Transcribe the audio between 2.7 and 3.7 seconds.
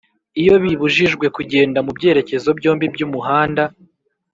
by'umuhanda